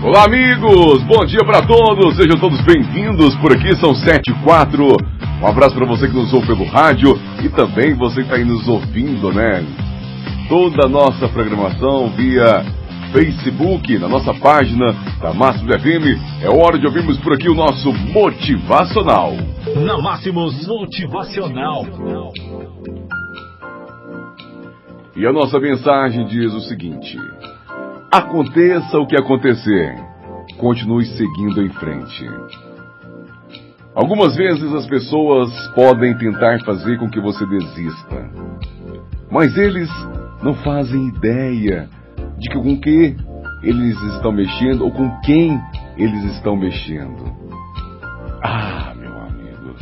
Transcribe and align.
Olá, 0.00 0.26
amigos! 0.26 1.02
Bom 1.02 1.26
dia 1.26 1.44
para 1.44 1.66
todos! 1.66 2.14
Sejam 2.14 2.38
todos 2.38 2.60
bem-vindos. 2.60 3.34
Por 3.38 3.52
aqui 3.52 3.74
são 3.76 3.92
7 3.92 4.30
e 4.30 4.34
4. 4.44 4.96
Um 5.42 5.46
abraço 5.46 5.74
para 5.74 5.84
você 5.86 6.06
que 6.06 6.14
nos 6.14 6.32
ouve 6.32 6.46
pelo 6.46 6.64
rádio 6.66 7.18
e 7.42 7.48
também 7.48 7.94
você 7.94 8.16
que 8.16 8.20
está 8.22 8.36
aí 8.36 8.44
nos 8.44 8.68
ouvindo, 8.68 9.32
né? 9.32 9.66
Toda 10.48 10.86
a 10.86 10.88
nossa 10.88 11.28
programação 11.28 12.10
via 12.10 12.64
Facebook, 13.12 13.98
na 13.98 14.08
nossa 14.08 14.32
página 14.34 14.94
da 15.20 15.34
Máximos 15.34 15.74
FM. 15.82 16.44
É 16.44 16.48
hora 16.48 16.78
de 16.78 16.86
ouvirmos 16.86 17.18
por 17.18 17.32
aqui 17.32 17.50
o 17.50 17.54
nosso 17.54 17.92
Motivacional. 17.92 19.32
Na 19.84 19.98
Máximos 19.98 20.64
Motivacional. 20.64 21.84
E 25.16 25.26
a 25.26 25.32
nossa 25.32 25.58
mensagem 25.58 26.24
diz 26.26 26.54
o 26.54 26.60
seguinte: 26.60 27.18
Aconteça 28.10 28.98
o 28.98 29.06
que 29.06 29.14
acontecer, 29.14 29.94
continue 30.56 31.04
seguindo 31.04 31.62
em 31.62 31.68
frente. 31.68 32.26
Algumas 33.94 34.34
vezes 34.34 34.72
as 34.72 34.86
pessoas 34.86 35.50
podem 35.74 36.16
tentar 36.16 36.58
fazer 36.64 36.98
com 36.98 37.10
que 37.10 37.20
você 37.20 37.44
desista, 37.44 38.30
mas 39.30 39.54
eles 39.58 39.90
não 40.42 40.54
fazem 40.54 41.08
ideia 41.08 41.86
de 42.38 42.48
com 42.54 42.80
que 42.80 43.14
eles 43.62 44.00
estão 44.14 44.32
mexendo 44.32 44.84
ou 44.84 44.90
com 44.90 45.10
quem 45.20 45.60
eles 45.98 46.24
estão 46.36 46.56
mexendo. 46.56 47.30
Ah, 48.42 48.94
meu 48.96 49.14
amigo, 49.18 49.76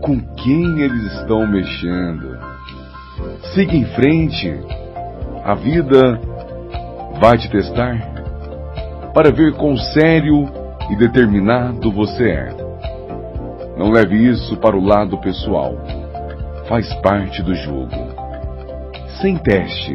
com 0.00 0.20
quem 0.36 0.80
eles 0.80 1.02
estão 1.20 1.46
mexendo? 1.46 2.38
Siga 3.52 3.76
em 3.76 3.84
frente. 3.94 4.54
A 5.44 5.54
vida 5.54 6.20
vai 7.20 7.36
te 7.36 7.50
testar 7.50 7.96
para 9.12 9.32
ver 9.32 9.54
quão 9.54 9.76
sério 9.76 10.48
e 10.90 10.96
determinado 10.96 11.90
você 11.90 12.30
é. 12.30 12.48
Não 13.76 13.90
leve 13.90 14.16
isso 14.28 14.56
para 14.58 14.76
o 14.76 14.84
lado 14.84 15.18
pessoal. 15.18 15.74
Faz 16.68 16.92
parte 17.00 17.42
do 17.42 17.54
jogo. 17.54 17.96
Sem 19.20 19.36
teste, 19.36 19.94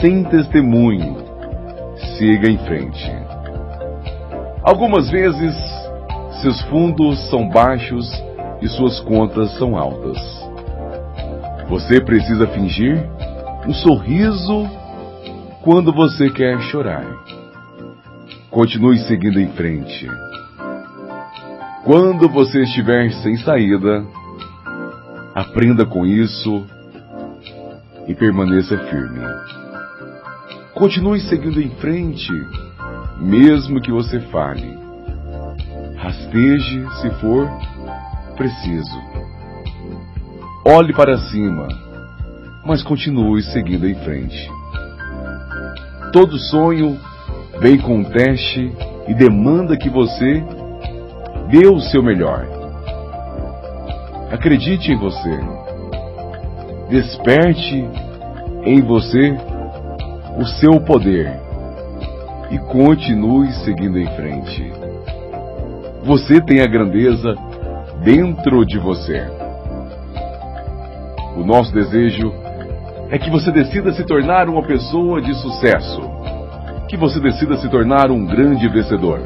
sem 0.00 0.24
testemunho, 0.24 1.16
siga 2.18 2.50
em 2.50 2.58
frente. 2.58 3.10
Algumas 4.62 5.08
vezes, 5.08 5.56
seus 6.42 6.60
fundos 6.64 7.18
são 7.30 7.48
baixos 7.48 8.06
e 8.60 8.68
suas 8.68 9.00
contas 9.00 9.52
são 9.56 9.76
altas. 9.76 10.18
Você 11.68 12.00
precisa 12.00 12.46
fingir 12.48 13.08
um 13.66 13.72
sorriso 13.72 14.79
quando 15.62 15.92
você 15.92 16.30
quer 16.30 16.60
chorar. 16.62 17.04
Continue 18.50 18.98
seguindo 19.00 19.38
em 19.38 19.48
frente. 19.52 20.08
Quando 21.84 22.28
você 22.28 22.62
estiver 22.62 23.10
sem 23.22 23.36
saída, 23.38 24.04
aprenda 25.34 25.84
com 25.84 26.06
isso 26.06 26.66
e 28.08 28.14
permaneça 28.14 28.76
firme. 28.76 29.20
Continue 30.74 31.20
seguindo 31.20 31.60
em 31.60 31.70
frente, 31.76 32.32
mesmo 33.18 33.80
que 33.80 33.92
você 33.92 34.18
fale. 34.20 34.78
Rasteje 35.96 36.86
se 37.00 37.10
for 37.20 37.48
preciso. 38.36 38.98
Olhe 40.64 40.94
para 40.94 41.18
cima, 41.18 41.68
mas 42.64 42.82
continue 42.82 43.42
seguindo 43.42 43.86
em 43.86 43.94
frente. 43.96 44.50
Todo 46.12 46.38
sonho 46.38 46.98
vem 47.60 47.78
com 47.78 47.98
um 47.98 48.04
teste 48.04 48.72
e 49.06 49.14
demanda 49.14 49.76
que 49.76 49.88
você 49.88 50.42
dê 51.48 51.68
o 51.68 51.78
seu 51.78 52.02
melhor. 52.02 52.46
Acredite 54.32 54.90
em 54.90 54.96
você. 54.96 55.38
Desperte 56.88 57.88
em 58.64 58.80
você 58.82 59.36
o 60.36 60.44
seu 60.44 60.80
poder 60.80 61.32
e 62.50 62.58
continue 62.58 63.52
seguindo 63.64 63.96
em 63.96 64.06
frente. 64.16 64.72
Você 66.02 66.40
tem 66.40 66.60
a 66.60 66.66
grandeza 66.66 67.36
dentro 68.02 68.66
de 68.66 68.78
você. 68.78 69.22
O 71.36 71.44
nosso 71.44 71.72
desejo 71.72 72.32
é 73.10 73.18
que 73.18 73.28
você 73.28 73.50
decida 73.50 73.92
se 73.92 74.04
tornar 74.04 74.48
uma 74.48 74.62
pessoa 74.62 75.20
de 75.20 75.34
sucesso, 75.34 76.00
que 76.88 76.96
você 76.96 77.18
decida 77.18 77.56
se 77.56 77.68
tornar 77.68 78.10
um 78.10 78.24
grande 78.24 78.68
vencedor. 78.68 79.20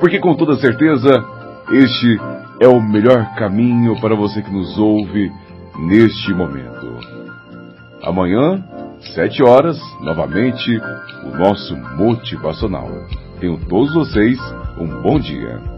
Porque 0.00 0.18
com 0.18 0.34
toda 0.34 0.56
certeza, 0.56 1.10
este 1.70 2.18
é 2.60 2.66
o 2.66 2.80
melhor 2.80 3.34
caminho 3.36 4.00
para 4.00 4.14
você 4.14 4.42
que 4.42 4.50
nos 4.50 4.78
ouve 4.78 5.30
neste 5.78 6.32
momento. 6.32 6.98
Amanhã, 8.02 8.64
sete 9.14 9.42
horas, 9.42 9.78
novamente, 10.00 10.80
o 11.24 11.36
nosso 11.36 11.76
motivacional. 11.96 12.88
Tenham 13.40 13.58
todos 13.58 13.92
vocês 13.92 14.38
um 14.78 14.86
bom 15.02 15.18
dia. 15.20 15.73